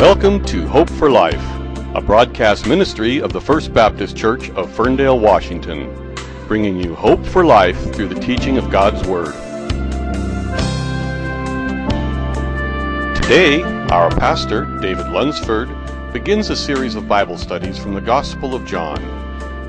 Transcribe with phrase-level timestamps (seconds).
[0.00, 1.44] Welcome to Hope for Life,
[1.94, 6.14] a broadcast ministry of the First Baptist Church of Ferndale, Washington,
[6.48, 9.34] bringing you hope for life through the teaching of God's Word.
[13.14, 13.60] Today,
[13.90, 15.68] our pastor, David Lunsford,
[16.14, 19.02] begins a series of Bible studies from the Gospel of John.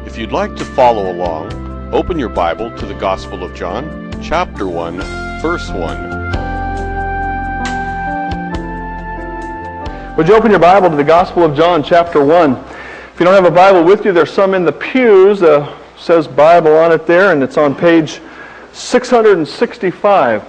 [0.07, 4.66] If you'd like to follow along, open your Bible to the Gospel of John, chapter
[4.66, 4.98] 1,
[5.41, 6.20] verse 1.
[10.17, 12.51] Would you open your Bible to the Gospel of John, chapter 1?
[12.51, 15.41] If you don't have a Bible with you, there's some in the pews.
[15.41, 18.20] Uh, says Bible on it there, and it's on page
[18.73, 20.43] 665.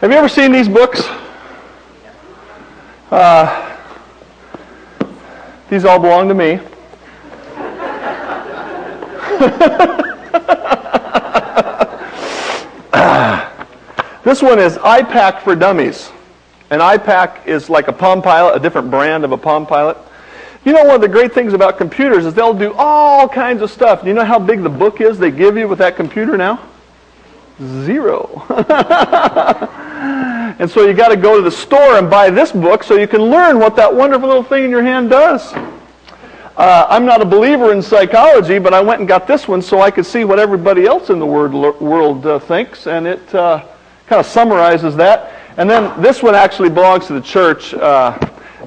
[0.00, 1.02] Have you ever seen these books?
[3.10, 3.76] Uh,
[5.68, 6.60] these all belong to me.
[14.26, 16.10] This one is iPAQ for Dummies.
[16.70, 19.96] An iPAQ is like a Palm Pilot, a different brand of a Palm Pilot.
[20.64, 23.70] You know, one of the great things about computers is they'll do all kinds of
[23.70, 24.02] stuff.
[24.02, 26.58] Do you know how big the book is they give you with that computer now?
[27.60, 28.44] Zero.
[30.58, 33.06] and so you got to go to the store and buy this book so you
[33.06, 35.54] can learn what that wonderful little thing in your hand does.
[36.56, 39.82] Uh, I'm not a believer in psychology, but I went and got this one so
[39.82, 43.62] I could see what everybody else in the world, world uh, thinks, and it uh,
[44.06, 45.32] kind of summarizes that.
[45.58, 47.74] And then this one actually belongs to the church.
[47.74, 48.18] Uh,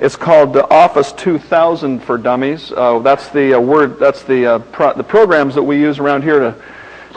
[0.02, 2.72] it's called the Office 2000 for Dummies.
[2.72, 3.98] Uh, that's the uh, word.
[3.98, 6.56] That's the pro- the programs that we use around here to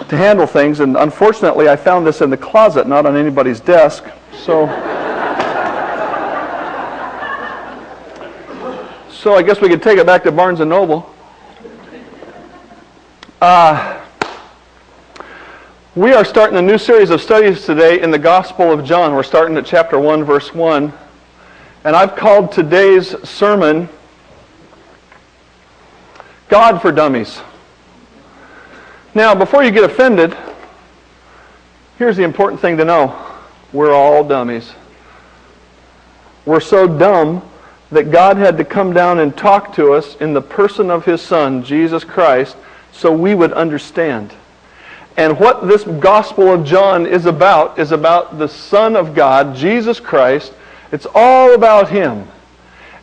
[0.08, 0.80] to handle things.
[0.80, 4.04] And unfortunately, I found this in the closet, not on anybody's desk.
[4.32, 4.91] So.
[9.22, 11.08] So I guess we could take it back to Barnes and Noble.
[13.40, 14.04] Uh,
[15.94, 19.14] we are starting a new series of studies today in the Gospel of John.
[19.14, 20.92] We're starting at chapter 1, verse 1.
[21.84, 23.88] And I've called today's sermon
[26.48, 27.42] God for Dummies.
[29.14, 30.36] Now, before you get offended,
[31.96, 33.24] here's the important thing to know
[33.72, 34.72] we're all dummies.
[36.44, 37.48] We're so dumb
[37.92, 41.20] that God had to come down and talk to us in the person of His
[41.20, 42.56] Son, Jesus Christ,
[42.90, 44.32] so we would understand.
[45.16, 50.00] And what this Gospel of John is about is about the Son of God, Jesus
[50.00, 50.54] Christ.
[50.90, 52.26] It's all about Him.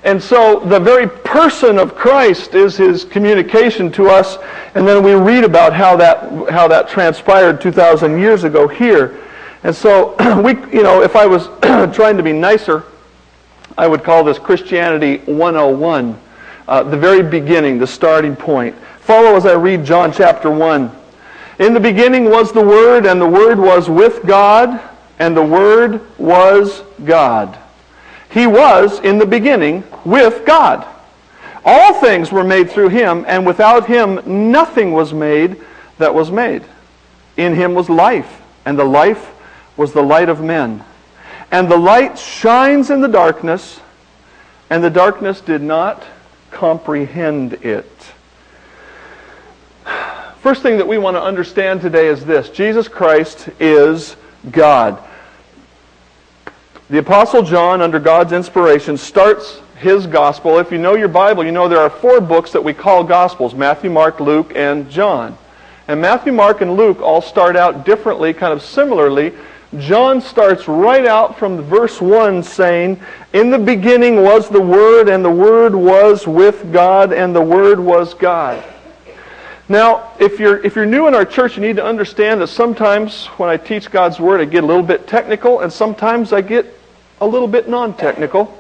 [0.04, 4.38] And so the very person of Christ is His communication to us.
[4.74, 9.20] And then we read about how that, how that transpired 2,000 years ago here.
[9.64, 11.48] And so, we, you know, if I was
[11.96, 12.86] trying to be nicer,
[13.80, 16.20] I would call this Christianity 101.
[16.68, 18.76] Uh, the very beginning, the starting point.
[19.00, 20.92] Follow as I read John chapter 1.
[21.60, 24.82] In the beginning was the Word, and the Word was with God,
[25.18, 27.58] and the Word was God.
[28.32, 30.86] He was in the beginning with God.
[31.64, 35.56] All things were made through him, and without him nothing was made
[36.00, 36.66] that was made.
[37.38, 39.32] In him was life, and the life
[39.78, 40.84] was the light of men.
[41.52, 43.80] And the light shines in the darkness,
[44.70, 46.04] and the darkness did not
[46.52, 47.92] comprehend it.
[50.42, 54.16] First thing that we want to understand today is this Jesus Christ is
[54.52, 55.04] God.
[56.90, 60.60] The Apostle John, under God's inspiration, starts his gospel.
[60.60, 63.54] If you know your Bible, you know there are four books that we call gospels
[63.54, 65.38] Matthew, Mark, Luke, and John.
[65.88, 69.34] And Matthew, Mark, and Luke all start out differently, kind of similarly.
[69.78, 73.00] John starts right out from verse 1 saying,
[73.34, 77.80] In the beginning was the Word, and the Word was with God, and the Word
[77.80, 78.64] was God.
[79.68, 83.28] Now, if you're, if you're new in our church, you need to understand that sometimes
[83.38, 86.66] when I teach God's Word, I get a little bit technical, and sometimes I get
[87.22, 88.59] a little bit non technical.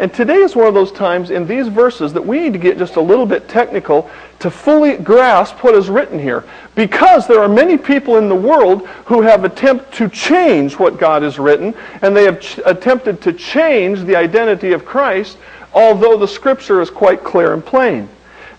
[0.00, 2.78] And today is one of those times in these verses that we need to get
[2.78, 6.42] just a little bit technical to fully grasp what is written here.
[6.74, 11.20] Because there are many people in the world who have attempted to change what God
[11.20, 15.36] has written, and they have ch- attempted to change the identity of Christ,
[15.74, 18.08] although the Scripture is quite clear and plain.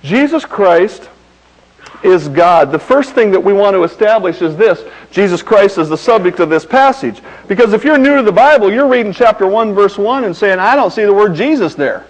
[0.04, 1.10] Jesus Christ
[2.04, 2.72] is God.
[2.72, 6.40] The first thing that we want to establish is this Jesus Christ is the subject
[6.40, 7.22] of this passage.
[7.48, 10.60] Because if you're new to the Bible, you're reading chapter 1, verse 1, and saying,
[10.60, 12.06] I don't see the word Jesus there.